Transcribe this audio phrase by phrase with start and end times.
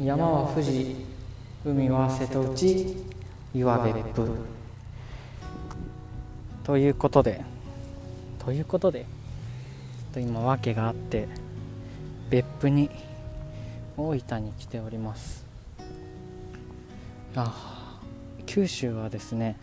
[0.00, 0.96] 山は富士
[1.66, 2.96] 海は瀬戸内
[3.54, 4.30] 岩別府。
[6.64, 7.44] ということで
[8.38, 11.28] ということでちょっと今訳があって
[12.30, 12.88] 別府に
[13.98, 15.44] 大分に来ております。
[17.36, 18.00] あ
[18.46, 19.56] 九州はですね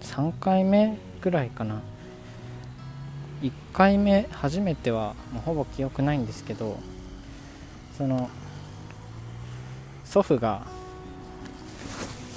[0.00, 1.82] 3回目ぐらいかな。
[3.42, 6.78] 1回目初めてはもうほぼ記憶ないんですけど
[7.98, 8.30] その
[10.10, 10.66] 祖父が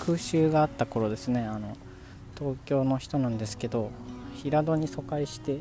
[0.06, 1.76] 空襲があった頃ですねあの
[2.38, 3.90] 東京の人なんですけど
[4.36, 5.60] 平戸に疎開して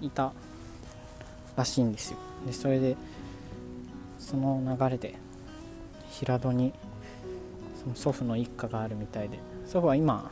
[0.00, 0.32] いた
[1.54, 2.18] らしいんですよ。
[2.46, 2.96] でそれで
[4.18, 5.16] その流れで
[6.10, 6.72] 平戸に
[7.82, 10.30] その祖父の一家があるみたいで祖父は今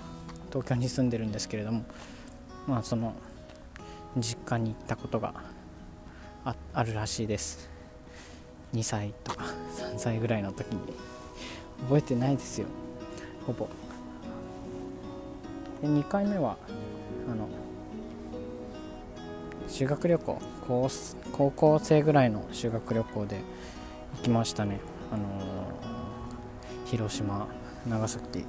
[0.48, 1.84] 東京に住んでるんですけれども
[2.66, 3.12] まあその
[4.16, 5.34] 実家に行ったことが
[6.72, 7.75] あるらしいです。
[8.74, 9.44] 2歳とか
[9.76, 10.80] 3歳ぐらいの時に
[11.82, 12.66] 覚えてないですよ。
[13.46, 13.68] ほぼ。
[15.80, 16.56] で2回目は
[17.30, 17.48] あの
[19.68, 20.40] 修学旅行
[21.32, 23.40] 高校生ぐらいの修学旅行で
[24.16, 24.80] 行きましたね。
[25.12, 27.46] あのー、広島
[27.86, 28.46] 長崎。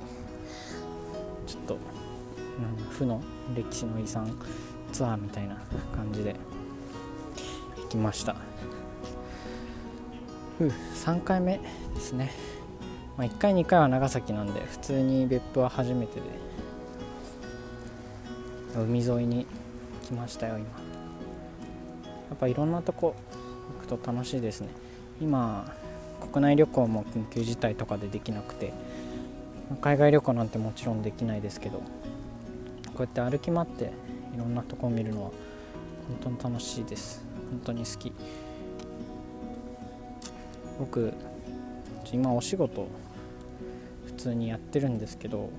[1.46, 1.78] ちょっと、う
[2.82, 3.22] ん、負の
[3.56, 4.38] 歴史の遺産
[4.92, 5.56] ツアーみたいな
[5.96, 6.36] 感じで
[7.78, 8.36] 行きました。
[10.60, 11.60] 3回目
[11.94, 12.32] ですね、
[13.18, 16.26] まあ、1回2回は長崎なんで普通に別府は初めてで
[18.76, 19.46] 海沿いに
[20.04, 20.66] 来ましたよ今。
[22.30, 23.16] やっぱいろんなとこ
[23.80, 24.70] 行くと楽しいですね。
[25.22, 25.74] 今
[26.32, 28.74] 国内旅行も緊急事態とかでできなくて
[29.82, 31.84] 海外旅行なんてもちろんできないですけどこ
[33.00, 33.92] うやって歩き回って
[34.36, 35.32] いろんなとこを見るのは
[36.24, 37.24] 本当に楽しいです。
[37.52, 38.14] 本当に好き。
[40.80, 41.14] 僕
[42.12, 42.88] 今お仕事
[44.06, 45.50] 普通にやってるんですけど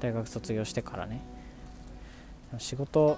[0.00, 1.20] 大学卒業してからね。
[2.58, 3.16] 仕事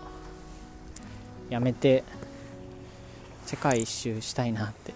[1.50, 2.04] 辞めて
[3.44, 4.94] 世界一周したいなって。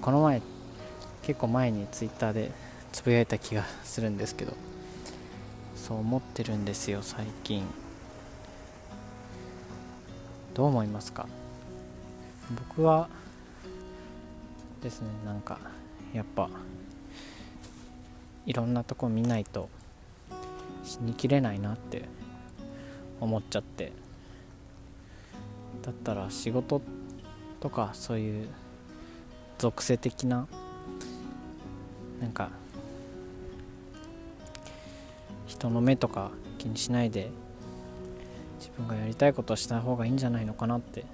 [0.00, 0.42] この前
[1.22, 2.50] 結構前にツイッターで
[2.92, 4.54] つぶやいた気がするんですけど
[5.76, 7.64] そう思ってるんですよ最近。
[10.54, 11.26] どう思いますか？
[12.68, 13.08] 僕は
[14.80, 15.58] ですねなんか
[16.12, 16.48] やっぱ
[18.46, 19.68] いろんなとこ見ないと
[20.82, 22.04] 死にきれないなって
[23.20, 23.92] 思っちゃって。
[25.82, 26.82] だったら仕事
[27.60, 28.48] とかそういう
[29.58, 30.46] 属性的な
[32.20, 32.50] なんか
[35.46, 37.30] 人の目とか気にしないで
[38.58, 41.04] 自分がやりたいことをした方がいいんじゃないのかなって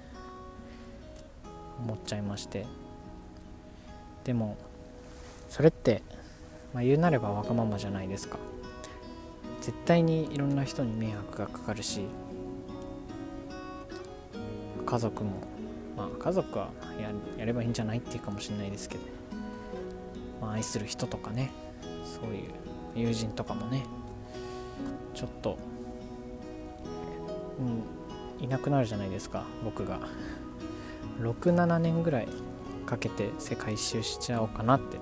[1.79, 2.65] 思っちゃいまして。
[4.27, 4.57] でも
[5.47, 6.03] それって、
[6.73, 8.37] まあ、言うなればわがままじゃないですか。
[9.61, 12.05] 絶対にいろんな人に迷惑がかかるし
[14.85, 15.41] 家族も
[15.97, 16.69] まあ家族は
[17.01, 19.03] ややればいいんじゃないっていうかもしれないですけど、
[20.41, 21.51] まあ、愛する人とかね
[22.03, 22.51] そういう
[22.95, 23.83] 友人とかもね
[25.13, 25.57] ちょっと
[27.59, 29.99] うんいなくなるじゃないですか僕が。
[31.21, 32.27] 67年ぐらい
[32.87, 34.97] かけて世界一周しちゃおうかなって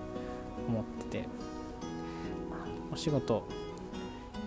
[0.68, 1.56] 思ってて。
[2.96, 3.46] お仕事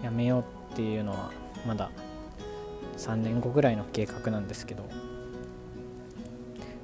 [0.03, 1.31] 辞めようっていうのは
[1.66, 1.91] まだ
[2.97, 4.88] 3年後ぐらいの計画なんですけど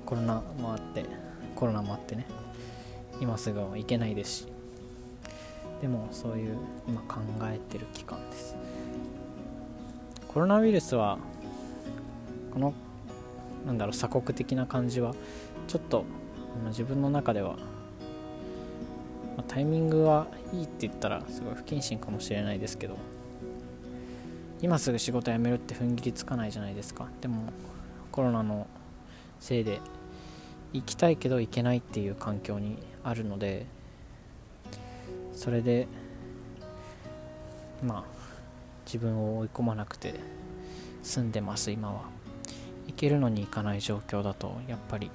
[0.04, 1.06] コロナもあって
[1.54, 2.26] コロナもあってね。
[3.18, 4.46] 今すぐは行けないですし。
[5.80, 8.54] でもそういう今考えてる期間です。
[10.28, 11.16] コロナウイルスは
[12.52, 12.74] この
[13.64, 15.14] なんだろう鎖国的な感じは
[15.66, 16.04] ちょっと
[16.66, 17.56] 自分の中では、
[19.36, 22.96] ま、タイミングはいいって言ったらすごい不謹慎かもしれないですけど
[24.60, 27.06] 今すぐ仕事辞めるって踏ん切りつかないじゃないですか。
[27.20, 27.52] でも
[28.10, 28.66] コロナの
[29.40, 29.80] せいで
[30.72, 33.66] 行きたいけど行けないっていう環境にあるので
[35.34, 35.86] それで
[37.82, 38.04] まあ
[38.86, 40.14] 自分を追い込まなくて
[41.02, 42.14] 済んでます今は。
[42.86, 45.10] 行けるのに行かない状況だとやっぱり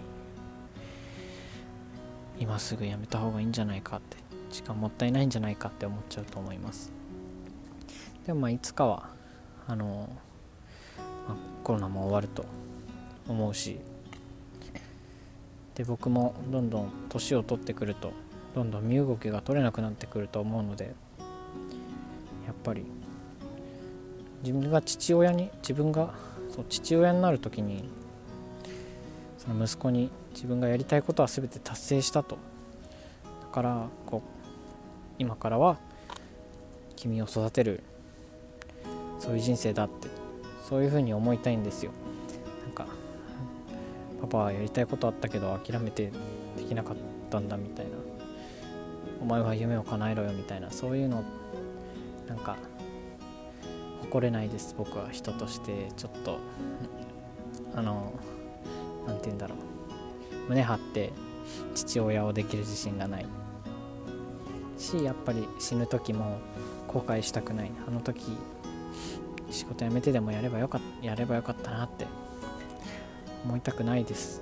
[2.39, 4.17] 今すぐやめた方がいいんじゃないかって
[4.49, 6.91] 時間もったいないんじゃないかって思っちゃうと思います。
[8.25, 9.09] でもまあいつかは
[9.67, 10.09] あの、
[11.27, 12.45] まあ、コロナも終わると
[13.27, 13.79] 思うし
[15.75, 18.11] で僕もどんどん年を取ってくると
[18.53, 20.93] どんどん身動きが取れなくなってくると思うので
[22.45, 22.83] やっぱり
[24.43, 26.13] 自分が父親に自分が
[26.49, 27.89] そう父親になる時に
[29.37, 32.37] その息子に自分がやりたいことは全て達成したと。
[33.41, 34.21] だからこう
[35.17, 35.77] 今からは
[36.95, 37.83] 君を育てる。
[39.19, 40.07] そういう人生だって。
[40.67, 41.91] そういうふうに思いたいんですよ。
[42.63, 42.85] なんか
[44.21, 46.11] パパはやりたいことあったけど諦めて
[46.57, 46.95] できなかっ
[47.29, 47.91] たんだみたいな。
[49.21, 50.69] お前は夢を叶えろよみたいな。
[50.71, 51.23] そういうの
[52.27, 52.55] なんか
[54.01, 55.09] 誇れないです僕は。
[55.11, 55.91] 人として。
[55.97, 56.37] ちょっと
[57.75, 58.13] あの
[59.07, 59.57] 何て言うんだろう。
[60.49, 61.13] 胸張って
[61.75, 63.25] 父親をできる自信がない
[64.77, 66.39] しやっぱり死ぬ時も
[66.87, 67.71] 後悔したくない。
[67.87, 68.35] あの時
[69.51, 72.05] 仕事辞めてでもやればよかっやればよかったなって
[73.45, 74.41] 思いたくないです。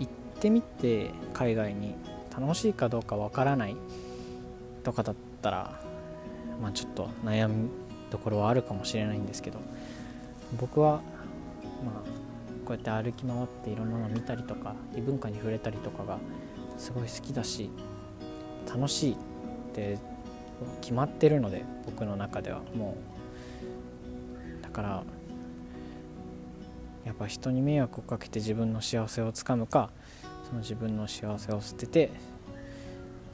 [0.00, 1.94] 行ってみて海外に
[2.38, 3.76] 楽しいかどうかわからない
[4.82, 5.80] とかだったら
[6.62, 7.68] まあちょっと悩み
[8.10, 9.58] どころはあるかもしれないんですけど
[10.58, 11.00] 僕は
[11.84, 12.15] まあ
[12.66, 16.18] こうやって歩き回っていろんなの見たりとか異文化に触れたりとかが
[16.76, 17.70] すごい好きだし
[18.68, 19.16] 楽しいっ
[19.72, 19.98] て
[20.80, 22.60] 決まってるので僕の中では。
[22.74, 22.96] も
[24.60, 25.04] うだから
[27.04, 29.90] やっぱ人に迷惑をかけて自分の幸せをつかむか
[30.48, 32.10] その自分の幸せを捨てて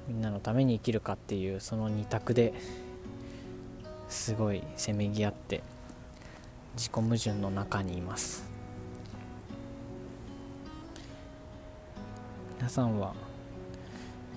[0.06, 2.52] みんなのために生きるかっていうその2択で
[4.10, 5.62] すごいせめぎ合って
[6.76, 8.51] 自己矛盾の中にいます。
[12.62, 13.12] 皆さんは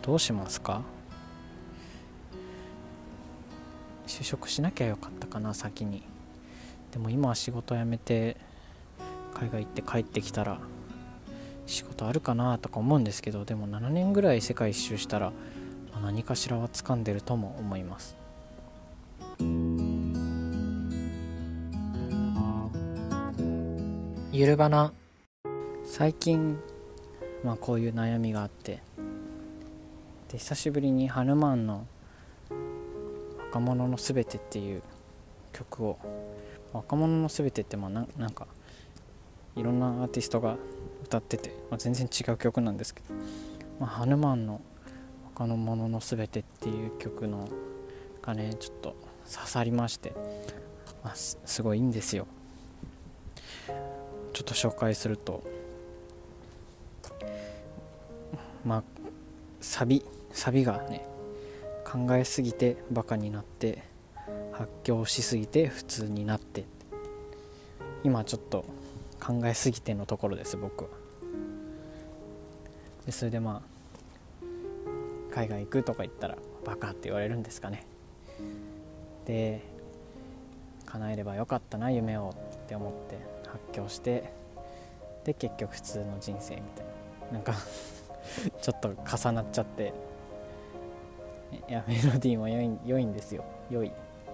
[0.01, 0.81] どうしますか？
[4.07, 6.01] 就職しなきゃよかったかな先に。
[6.91, 8.37] でも今は仕事辞めて
[9.35, 10.57] 海外行って帰ってきたら
[11.67, 15.31] 仕事あるかなとか思うんですけどでも7年ぐらい世界一周したら、
[15.91, 18.17] まあ、何かしらは掴んでるとも思います。
[24.31, 24.93] ゆるばな。
[25.85, 26.57] 最近、
[27.45, 28.81] まあ、こういう悩みがあって。
[30.31, 31.85] で久しぶりにハヌマンの
[33.37, 34.81] 「若者のすべて」っていう
[35.53, 35.99] 曲を。
[36.73, 38.47] 若者のすべてってまあななんか
[39.55, 40.57] いろんなアーティストが
[41.05, 43.13] 歌ってて、まあ、全然違う曲なんですけど、
[43.79, 44.59] まあ、ハヌマンの
[45.37, 47.47] 「若者のすべて」っていう曲の
[48.21, 48.95] がねちょっと
[49.31, 50.13] 刺さりまして、
[51.01, 52.27] まあ、すごいいいんですよ。
[54.33, 55.43] ちょっと紹介すると
[58.65, 58.83] まあ
[59.61, 61.05] サビサビがね
[61.85, 63.83] 考えすぎてバカになって
[64.51, 66.65] 発狂しすぎて普通になって。
[68.05, 68.63] 今ちょっと
[69.19, 70.89] 考えすぎてのところです僕は。
[73.07, 77.87] でそれでまあ海外行くとか言ったらバカって言われるんですかね。
[79.25, 79.63] で
[80.85, 83.17] 叶えればよかったな夢をって思って
[83.47, 84.31] 発狂して
[85.23, 86.85] で結局普通の人生みたい
[87.31, 87.33] な。
[87.33, 87.55] なんか
[88.61, 89.93] ちょっと重なっちゃって。
[91.69, 93.43] いやメロディーも良い良いんですよ。
[93.69, 93.91] 良い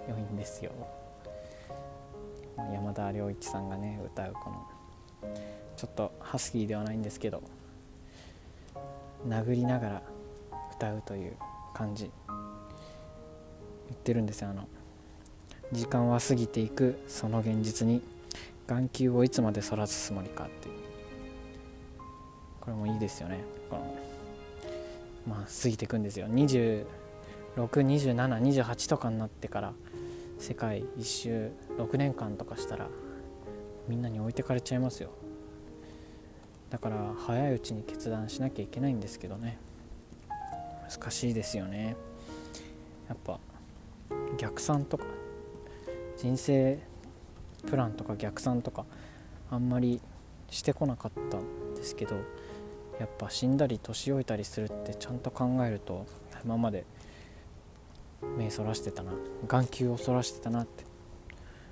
[0.07, 0.71] 良いんですよ。
[2.73, 4.65] 山田涼一さんがね歌うこの
[5.75, 7.41] ちょっとハスキーではないんですけど
[9.27, 10.01] 殴りながら
[10.75, 11.35] 歌うという
[11.73, 12.11] 感じ。
[13.91, 14.67] 言ってるんですよあの
[15.73, 18.01] 時間は過ぎていくその現実に
[18.67, 20.80] 眼球をいつまでそらすつもりかっていう。
[22.61, 23.43] これもいいですよね。
[23.69, 23.97] この
[25.27, 26.27] まあ過ぎていくんですよ。
[26.27, 29.73] 262728とかになってから
[30.39, 32.87] 世界一周6年間とかしたら
[33.87, 35.09] みんなに置いてかれちゃいますよ。
[36.69, 39.57] だから早いうちに決断しなきゃいけないんですけどね。
[40.89, 41.97] 難しいですよね。
[43.09, 43.39] やっぱ
[44.37, 45.03] 逆算とか
[46.17, 46.79] 人生
[47.67, 48.85] プランとか逆算とか
[49.49, 49.99] あんまり
[50.49, 52.15] してこなかったんですけど
[52.99, 56.05] やっぱ死んだり年老いたりするってちゃんと考えると
[56.43, 56.85] 今まで
[58.37, 59.11] 目そらしてたな
[59.47, 60.83] 眼球をそらしてたなって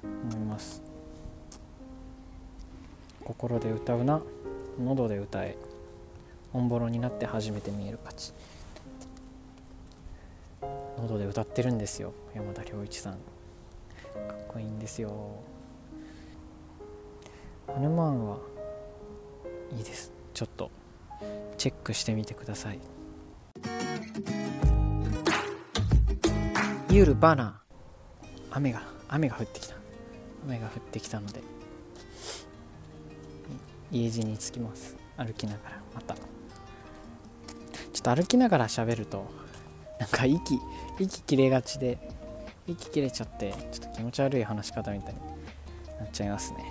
[0.04, 0.82] 思います。
[3.24, 4.22] 心で歌うな
[4.84, 5.56] 喉で歌え。
[6.52, 8.34] オンボロになって初めて見える価値。
[10.98, 13.14] 喉で歌ってるんですよ山田良一さん。
[13.14, 13.20] か
[14.34, 15.12] っこいいんですよ。
[17.68, 18.38] ハヌマーンは
[19.72, 20.12] いいです。
[20.34, 20.72] ちょっと。
[21.58, 22.80] チェックしてみてください。
[26.90, 27.62] ユールバナ
[28.52, 29.76] 雨が雨が降ってきた。
[30.46, 31.42] 雨が降ってきたので。
[33.92, 34.96] 家路に着きます。
[35.18, 35.82] 歩きながら。
[35.96, 36.16] また。
[36.16, 39.30] ちょっと歩きながら喋ると
[40.00, 40.58] なんか息
[41.00, 41.98] 息切れがちで
[42.66, 45.20] 息切れちゃってちょっと気持ち悪い話し方みたいに
[46.00, 46.64] なっちゃいますね。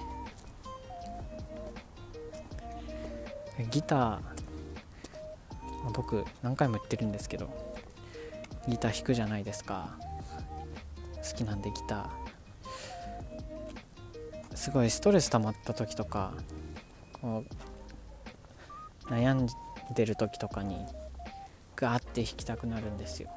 [3.71, 4.38] ギター
[5.92, 7.49] 僕何回も言ってるんですけど
[8.68, 9.97] ギター弾くじゃないですか。
[11.16, 14.57] 好きなんでギター。
[14.57, 16.33] すごいストレス溜まった時とか
[17.21, 17.45] こ
[19.09, 19.47] う悩ん
[19.95, 20.85] でる時とかに
[21.76, 23.30] ガーって弾きたくなるんですよ。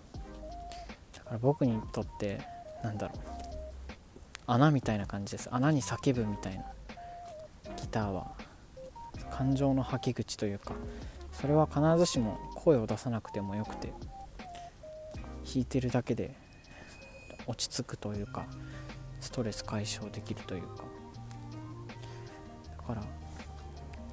[1.14, 2.42] だから僕にとって
[2.84, 3.18] なんだろう。
[4.48, 5.50] 穴みたいな感じです。
[5.52, 6.64] 穴に叫ぶみたいな。
[7.78, 8.32] ギターは。
[9.30, 10.74] 感情の吐き口というか
[11.42, 13.92] それは必ずしも声を出さなくてもよくて
[15.44, 16.36] 弾いてるだけで
[17.48, 18.46] 落ち着くというか
[19.20, 20.84] ストレス解消できるというか。
[22.78, 23.04] だから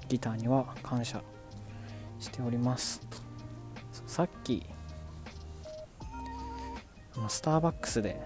[0.09, 1.23] ギターには感謝
[2.19, 3.01] しております。
[4.07, 4.65] さっき
[7.29, 8.21] スターバックスで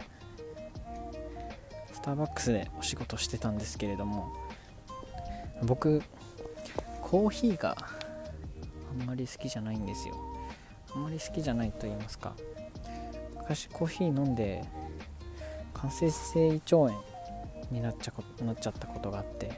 [1.93, 4.33] スターバックスでお仕事してたんですけれども
[5.63, 6.03] 僕
[7.01, 7.77] コーヒーが
[9.01, 10.15] あんまり好きじゃないんですよ。
[10.95, 12.35] あんまり好きじゃないと言いますか。
[13.39, 14.63] 昔コーヒー飲んで
[15.75, 17.05] 間接性胃腸炎
[17.71, 19.51] になっちゃなっちゃったことがあって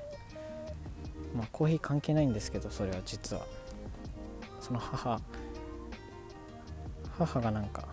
[1.35, 3.47] まあコーヒー関係ないんですけどそれは実は。
[4.61, 5.21] その母
[7.19, 7.87] 母がなんか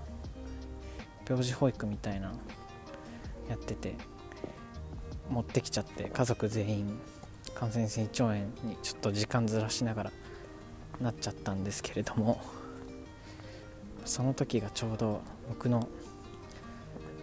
[1.28, 2.32] 病児保育みたいな
[3.50, 3.96] やってて
[5.30, 7.00] 持ってきちゃって家族全員
[7.54, 10.12] 感染性胃腸炎にちょっと時間ずらしながら
[11.01, 12.41] なっちゃったんですけれども
[14.05, 15.88] その時がちょうど僕の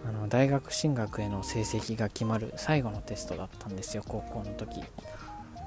[0.07, 4.83] あの大学進学への成績が決まる最後のテストだったんですよ高校の時。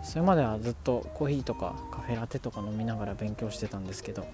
[0.03, 4.25] それまではずっとコーヒーとかカフェラテとか飲みながら勉強してたんですけど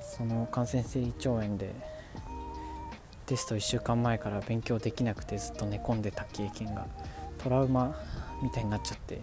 [0.00, 1.74] その感染性胃腸炎で
[3.26, 6.86] テスト1週間前から勉強できなくてずっと寝込んでた経験が
[7.38, 7.96] トラウマ
[8.42, 9.20] みたいになっちゃって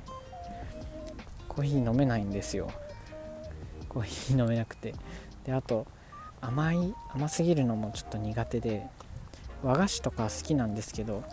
[1.47, 2.69] コーヒー飲めないんですよ。
[3.95, 4.93] コーヒー飲めなくて。
[5.45, 5.87] であと
[6.41, 8.85] 甘い甘すぎるのもちょっと苦手で
[9.63, 11.23] 和菓子とか好きなんですけど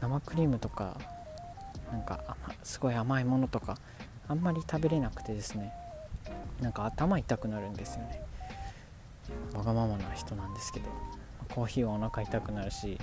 [0.00, 0.96] 生クリームとか
[1.92, 3.76] なんかすごい甘いものとか
[4.26, 5.72] あんまり食べれなくてですね。
[6.60, 8.22] なんか頭痛くなるんですよね。
[9.54, 10.86] わがままな人なんですけど
[11.54, 12.98] コーヒーはお腹痛くなるし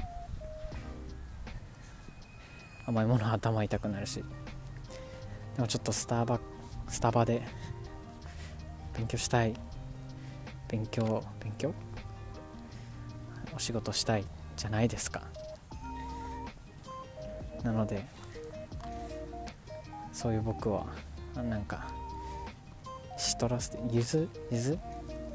[2.85, 4.23] 甘いものは頭痛くなるし
[5.55, 6.39] でもちょっとスターバ
[6.87, 7.43] スタバで
[8.95, 9.53] 勉強したい。
[10.67, 11.73] 勉強勉強？
[13.55, 14.25] お仕事したい
[14.57, 15.21] じゃないですか。
[17.63, 18.05] なので
[20.11, 20.85] そういう僕は
[21.35, 21.87] なんか
[23.17, 24.79] シトラスティゆずゆず？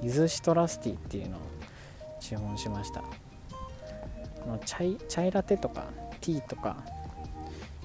[0.02, 1.40] ゆずシトラスティっていうのを
[2.20, 3.02] 注文しました。
[4.48, 5.84] のチャイチャイラテとか
[6.20, 6.76] ティーとか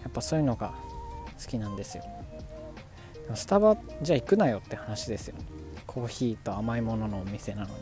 [0.01, 0.73] やっぱそういうのが
[1.41, 2.03] 好きなんですよ。
[3.35, 5.35] スタバじゃあ行くなよって話ですよ。
[5.93, 7.73] コーヒーと甘いもののお店なのに。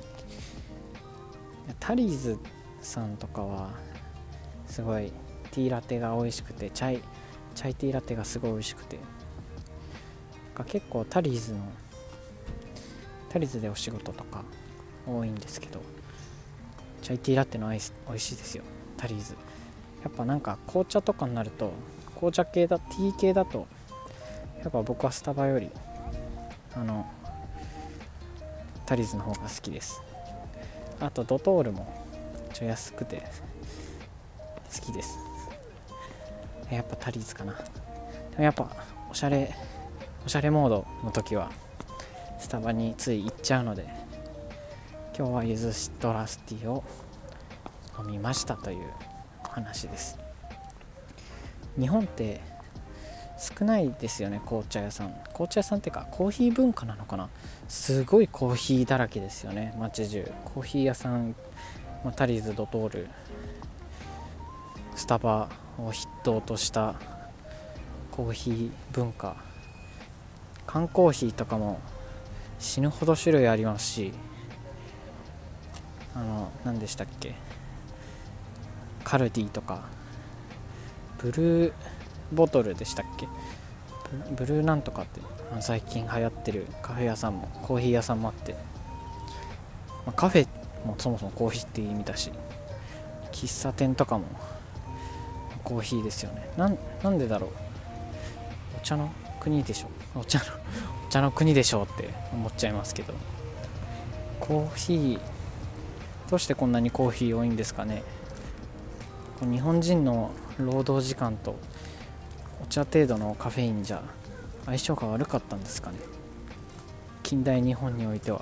[1.80, 2.38] タリーズ
[2.82, 3.72] さんとかは
[4.68, 5.12] すごい
[5.51, 7.01] ティーラテが美味しくてチャイ
[7.56, 9.00] チャイティーラテがすごい美味しくて。
[10.68, 11.60] 結構タリーズの
[13.30, 14.44] タリーズでお仕事とか
[15.08, 15.82] 多いんですけど
[17.01, 18.63] チャイティーラテのアイス美味しいですよ。
[18.96, 19.36] タリーズ。
[20.03, 21.72] やっぱなんか紅茶とかになると
[22.15, 23.68] 紅茶系だティー系だと
[24.62, 25.72] やっぱ僕はスタバより
[26.75, 27.10] あの
[28.91, 30.01] タリーズの方が好きです。
[31.00, 31.88] あとドトールも
[32.51, 33.24] ちょ安くて
[34.75, 35.17] 好きです。
[36.69, 37.53] やっぱタリーズかな。
[37.53, 37.60] で
[38.39, 38.69] もやっぱ
[39.10, 39.55] おしゃれ
[40.25, 41.53] おしゃれモードの時は
[42.38, 43.88] スタバについ行っちゃうので
[45.17, 46.83] 今日はゆずシトラスティを
[47.98, 48.83] 飲みましたという
[49.41, 50.19] 話です。
[51.79, 52.41] 日本って
[53.41, 55.10] 少ないですよね紅茶屋さん。
[55.33, 57.27] 紅茶屋さんっていうかコーヒー文化なのかな。
[57.67, 60.31] すごいコーヒーだらけですよね街中。
[60.45, 61.36] コーヒー屋さん、
[62.03, 63.10] まあ、タリーズドトール。
[64.95, 66.93] スタバを筆頭とした
[68.12, 69.36] コーヒー文化。
[70.67, 71.79] 缶コーヒーとかも
[72.60, 74.13] 死ぬほど種類ありますし
[76.13, 77.33] あの何でしたっけ。
[79.03, 79.86] カルディとか。
[81.17, 81.74] ブルー
[82.32, 83.28] ボトルでしたっけ？
[84.36, 85.22] ブルーなんとかって。
[85.60, 88.60] 最近流行ってるカフェ屋さんもコーヒー屋さんもあって、ま
[90.08, 90.48] あ、カフェ
[90.86, 92.32] もそもそもコーヒーって意味だし
[93.34, 94.26] 喫茶店とかも
[95.66, 96.50] コーヒーですよね。
[96.58, 97.50] なんでだろう？
[98.78, 99.12] お茶の
[99.42, 100.20] 国でしょ？
[100.20, 100.46] お茶の
[101.08, 103.14] お茶の国でしょうって思っちゃいますけど。
[104.40, 105.20] コーヒー
[106.30, 108.04] どうしてこんなにコーヒー多いんですかね？
[109.42, 111.58] 日本人の労働時間と
[112.62, 114.01] お茶程度のカフェインじゃ
[114.65, 115.98] 相性が悪かったんですかね。
[117.24, 118.41] 近代日本においては。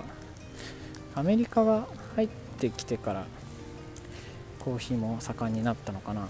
[1.15, 2.27] アメリカが入っ
[2.59, 3.25] てきてから
[4.59, 6.27] コーヒーも盛んになったのかな。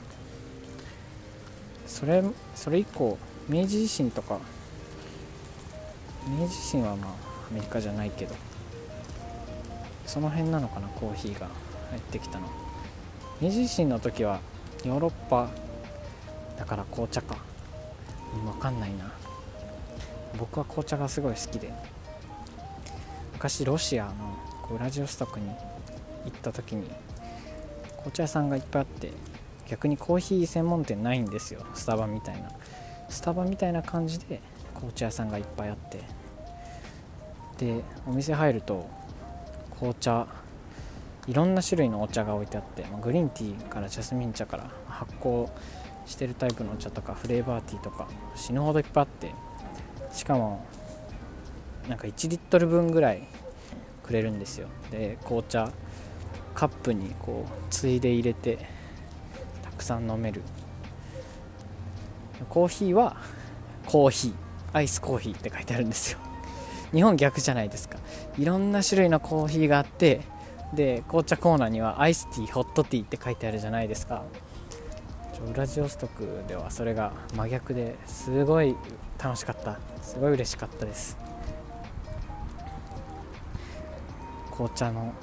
[1.88, 2.24] それ
[2.56, 3.18] それ以降
[3.50, 4.40] 明治維新とか
[6.28, 7.10] 明治維新はまあ
[7.50, 8.36] アメリカじゃないけど
[10.06, 11.48] その辺なのかなコーヒーが
[11.90, 12.48] 入ってきたの。
[13.42, 14.40] 明治維新の時は
[14.86, 15.50] ヨーロッパ
[16.58, 17.49] だから紅茶か。
[18.34, 19.12] 分かんないな。
[20.38, 21.72] 僕は紅茶がすごい好きで。
[23.34, 24.12] 昔ロシアの
[24.76, 25.48] ウラジオストクに
[26.26, 26.90] 行った時に
[27.92, 29.14] 紅茶屋さんがいっぱいあって
[29.68, 31.66] 逆にコーヒー専門店ないんですよ。
[31.74, 32.50] スタバみたいな。
[33.10, 34.42] スタバみたいな感じで
[34.74, 36.04] 紅茶屋さんがいっぱいあって。
[37.58, 38.88] でお店入ると
[39.78, 40.28] 紅茶
[41.28, 45.48] いろんな種類のお茶が置いてあって、まグリーンティーからジャスミン茶から発酵
[46.10, 49.32] してるタイプのお茶とかフレーバーティーとか死ぬほどいっぱいあって
[50.12, 50.66] しかも
[51.88, 53.28] なんか1リットル分ぐらい
[54.04, 54.68] くれるんですよ。
[54.92, 55.72] で紅茶
[56.56, 58.58] カップにこうついで入れて
[59.64, 60.42] たくさん飲める。
[62.50, 63.18] コーヒーは
[63.86, 64.34] コーヒー
[64.74, 66.20] アイスコーヒーって書いてあるんですよ。
[66.92, 68.00] 日本逆じゃないですか。
[68.38, 70.22] いろんな種類のコーヒーがあって
[70.74, 74.24] で紅茶コーナーにはアイスティーホットティーって書いてあるじゃないですか。
[75.48, 78.76] ウラジオストクではそれが真逆ですごい
[79.18, 79.80] 楽しかった。
[80.02, 81.18] すごい嬉しかったです。
[84.52, 85.14] 紅茶の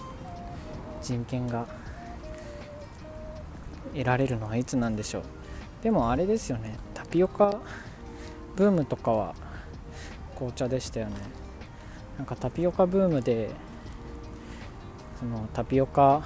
[1.03, 1.67] 人権が
[3.93, 5.23] 得られるのはいつなんでしょう。
[5.83, 6.79] でもあれですよね。
[6.95, 7.61] タピオカ
[8.57, 9.35] ブームとかは
[10.35, 11.17] 紅茶でしたよね。
[12.17, 13.51] なんかタピオカブームで
[15.21, 16.23] そのタピオカ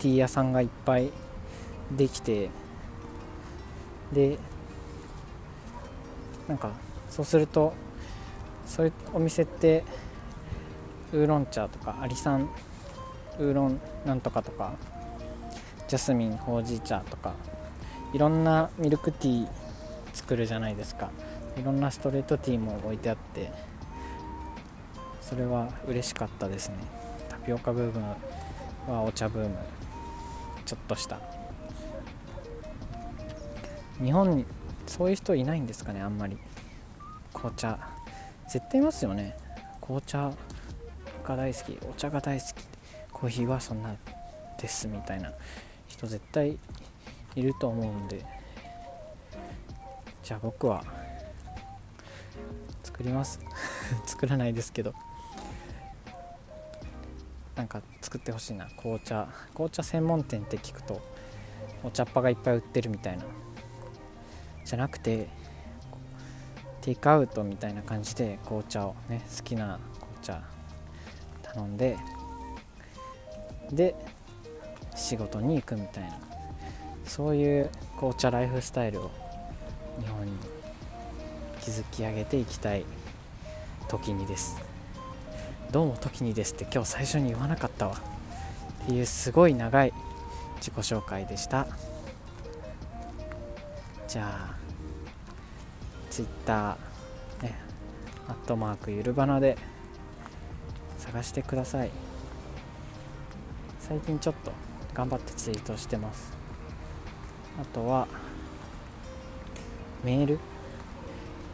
[0.00, 1.12] ティー屋さんがいっぱい
[1.92, 2.50] できて
[4.12, 4.38] で
[6.48, 6.70] なんか
[7.10, 7.72] そうすると
[8.66, 9.84] そういうお店って
[11.12, 12.48] ウーロン茶とかアリサン
[13.38, 14.74] ウーロンなんとかとか
[15.88, 17.34] ジャスミンほうじ茶とか
[18.12, 19.48] いろんなミルクティー
[20.12, 21.10] 作るじゃないですか。
[21.58, 23.50] いろんなストレートティーも置いてあって
[25.22, 26.76] それは嬉しかったですね。
[27.28, 28.02] タピオカブーム
[28.92, 29.56] はお茶ブーム
[30.64, 31.35] ちょっとした。
[34.02, 34.44] 日本に
[34.86, 36.38] そういう人いないんですかねあんまり。
[37.32, 37.78] 紅茶。
[38.48, 39.36] 絶対いますよね。
[39.80, 40.32] 紅茶
[41.24, 41.78] が大好き。
[41.88, 42.52] お茶が大好き。
[43.12, 43.94] コーヒーはそんな
[44.60, 45.32] ですみたいな
[45.86, 46.58] 人絶対
[47.34, 48.24] いると思うんで。
[50.22, 50.84] じゃあ僕は
[52.82, 53.40] 作ります。
[54.06, 54.94] 作らないですけど。
[57.54, 58.68] なんか作ってほしいな。
[58.76, 59.28] 紅茶。
[59.54, 61.00] 紅茶専門店って聞くと
[61.82, 63.24] お茶っ葉がいっぱい売ってるみたいな。
[64.66, 65.28] じゃなくて
[66.82, 70.42] テイクアウトみたいな感じで紅茶をね好きな紅茶
[71.42, 71.96] 頼んで
[73.72, 73.94] で
[74.94, 76.18] 仕事に行くみたいな
[77.04, 79.10] そういう紅茶ライフスタイルを
[80.00, 80.32] 日本に
[81.60, 82.84] 築き上げていきたい
[83.88, 84.60] 時にです。
[85.70, 87.96] どうも時にですって今日最初に言わなかったわ。
[88.84, 89.92] っていうすごい長い
[90.56, 91.66] 自己紹介でした。
[94.08, 94.54] じゃあ
[96.10, 96.78] Twitter
[97.42, 97.58] ね
[98.28, 99.56] アットマークゆるばなで
[100.98, 101.90] 探してください。
[103.80, 104.52] 最近ちょっと
[104.94, 106.32] 頑張ってツイートしてます。
[107.60, 108.08] あとは
[110.04, 110.38] メール？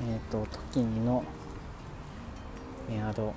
[0.06, 1.22] えっ、ー、と時にの
[2.88, 3.34] メアド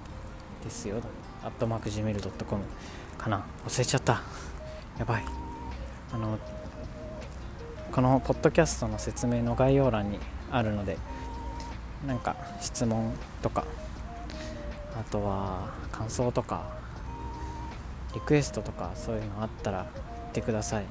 [0.63, 1.01] ですよ。
[1.43, 2.63] アットマーク Gmail.com
[3.17, 3.45] かな。
[3.67, 4.21] 忘れちゃった。
[4.97, 5.25] やばい。
[6.13, 6.37] あの
[7.95, 10.19] このポッドキャストの説明の概要欄に
[10.51, 10.97] あるので
[12.05, 13.63] なんか質問とか
[14.99, 16.75] あとは感想とか
[18.13, 20.85] リクエストとかそういうのあったら言ってください。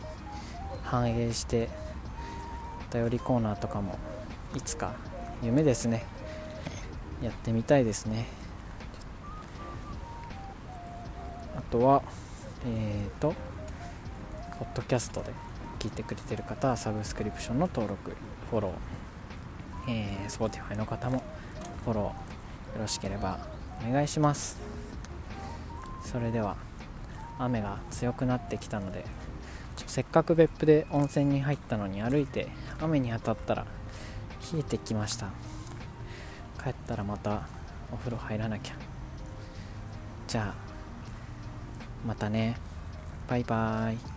[0.83, 1.69] 反映して
[2.91, 3.99] お便りコーナーとかも
[4.55, 4.95] いつか
[5.43, 6.07] 夢ですね。
[7.23, 8.25] やってみたいですね。
[11.55, 12.03] あとは
[12.65, 13.35] えっ、ー、と
[14.59, 15.54] ポッドキャストで。
[15.85, 18.17] 聞いてくれてる方はサブスクリプションの登録
[18.51, 21.23] フォロー、えー、Spotify の方も
[21.85, 22.13] フォローよ
[22.81, 23.39] ろしければ
[23.87, 24.59] お願いします。
[26.03, 26.57] それでは
[27.39, 29.05] 雨が強くなってきたので
[29.87, 32.49] せっかく別府で温泉に入ったのに歩いて
[32.81, 33.67] 雨に当たったら
[34.55, 35.27] 冷えてきました。
[36.63, 37.47] 帰ったらまた
[37.93, 38.75] お風呂入らなきゃ。
[40.29, 40.55] じゃあ
[42.07, 42.57] またね。
[43.29, 44.14] バイバーイ。